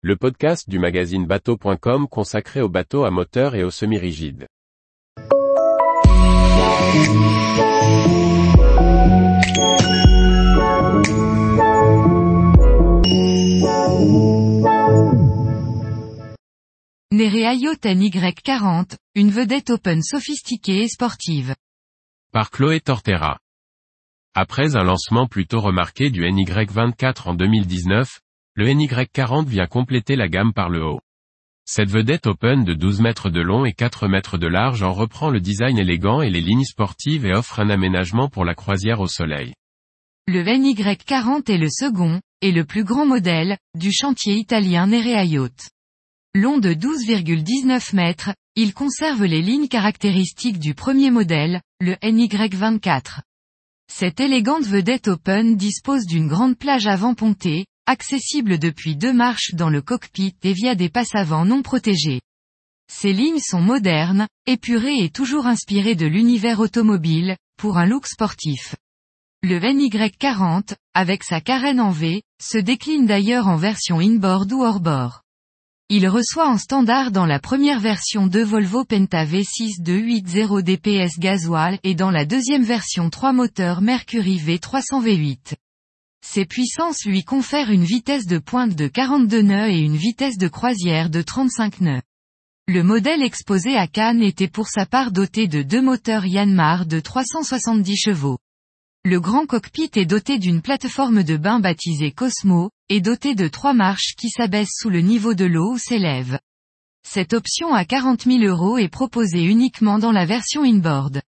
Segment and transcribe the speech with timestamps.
[0.00, 4.46] le podcast du magazine bateau.com consacré aux bateaux à moteur et aux semi-rigides.
[17.10, 21.56] Nerea Yacht NY40, une vedette open sophistiquée et sportive.
[22.30, 23.40] Par Chloé Tortera.
[24.34, 28.20] Après un lancement plutôt remarqué du NY24 en 2019,
[28.58, 30.98] le NY40 vient compléter la gamme par le haut.
[31.64, 35.30] Cette vedette open de 12 mètres de long et 4 mètres de large en reprend
[35.30, 39.06] le design élégant et les lignes sportives et offre un aménagement pour la croisière au
[39.06, 39.54] soleil.
[40.26, 45.70] Le NY40 est le second, et le plus grand modèle, du chantier italien Nerea Yacht.
[46.34, 53.20] Long de 12,19 mètres, il conserve les lignes caractéristiques du premier modèle, le NY24.
[53.88, 59.70] Cette élégante vedette open dispose d'une grande plage avant pontée, accessible depuis deux marches dans
[59.70, 62.20] le cockpit et via des passes avant non protégées.
[62.92, 68.76] Ces lignes sont modernes, épurées et toujours inspirées de l'univers automobile, pour un look sportif.
[69.42, 75.22] Le NY40, avec sa carène en V, se décline d'ailleurs en version inboard ou hors-bord.
[75.88, 81.78] Il reçoit en standard dans la première version de Volvo Penta V6 280 DPS gasoil
[81.84, 85.54] et dans la deuxième version 3 moteurs Mercury V300 V8.
[86.24, 90.48] Ces puissances lui confèrent une vitesse de pointe de 42 nœuds et une vitesse de
[90.48, 92.02] croisière de 35 nœuds.
[92.66, 97.00] Le modèle exposé à Cannes était pour sa part doté de deux moteurs Yanmar de
[97.00, 98.38] 370 chevaux.
[99.04, 103.72] Le grand cockpit est doté d'une plateforme de bain baptisée Cosmo, et doté de trois
[103.72, 106.38] marches qui s'abaissent sous le niveau de l'eau ou s'élèvent.
[107.06, 111.22] Cette option à 40 000 euros est proposée uniquement dans la version inboard.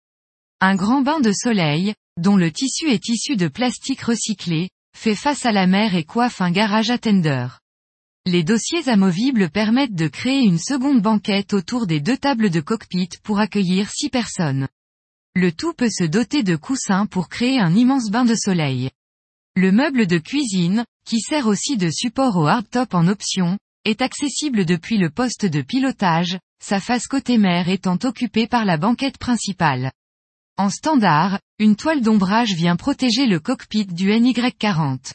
[0.60, 5.46] Un grand bain de soleil, dont le tissu est issu de plastique recyclé, fait face
[5.46, 7.46] à la mer et coiffe un garage attender.
[8.26, 13.08] Les dossiers amovibles permettent de créer une seconde banquette autour des deux tables de cockpit
[13.22, 14.68] pour accueillir six personnes.
[15.34, 18.90] Le tout peut se doter de coussins pour créer un immense bain de soleil.
[19.56, 24.64] Le meuble de cuisine, qui sert aussi de support au hardtop en option, est accessible
[24.64, 29.92] depuis le poste de pilotage, sa face côté mer étant occupée par la banquette principale.
[30.60, 35.12] En standard, une toile d'ombrage vient protéger le cockpit du NY40.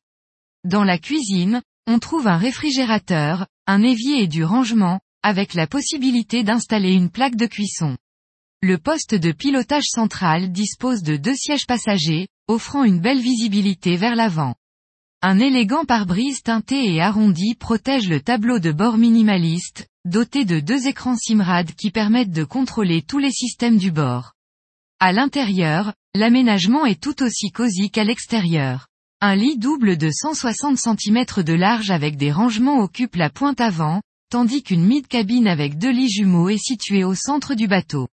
[0.63, 6.41] Dans la cuisine, on trouve un réfrigérateur, un évier et du rangement, avec la possibilité
[6.41, 7.95] d'installer une plaque de cuisson.
[8.63, 14.15] Le poste de pilotage central dispose de deux sièges passagers, offrant une belle visibilité vers
[14.15, 14.55] l'avant.
[15.21, 20.87] Un élégant pare-brise teinté et arrondi protège le tableau de bord minimaliste, doté de deux
[20.87, 24.34] écrans Simrad qui permettent de contrôler tous les systèmes du bord.
[25.05, 28.87] À l'intérieur, l'aménagement est tout aussi cosy qu'à l'extérieur.
[29.21, 34.01] Un lit double de 160 cm de large avec des rangements occupe la pointe avant,
[34.31, 38.07] tandis qu'une mid-cabine avec deux lits jumeaux est située au centre du bateau.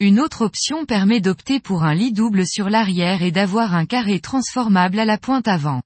[0.00, 4.18] Une autre option permet d'opter pour un lit double sur l'arrière et d'avoir un carré
[4.18, 5.82] transformable à la pointe avant.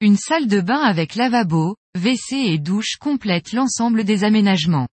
[0.00, 4.88] Une salle de bain avec lavabo, WC et douche complète l'ensemble des aménagements.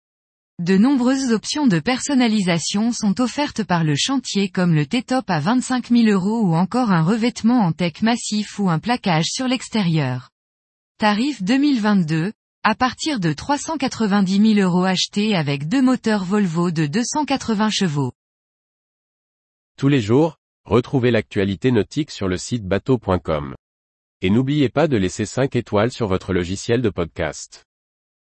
[0.60, 5.90] De nombreuses options de personnalisation sont offertes par le chantier comme le T-top à 25
[5.90, 10.30] 000 euros ou encore un revêtement en tech massif ou un plaquage sur l'extérieur.
[10.98, 12.32] Tarif 2022,
[12.64, 18.10] à partir de 390 000 euros achetés avec deux moteurs Volvo de 280 chevaux.
[19.76, 23.54] Tous les jours, retrouvez l'actualité nautique sur le site bateau.com.
[24.22, 27.67] Et n'oubliez pas de laisser 5 étoiles sur votre logiciel de podcast.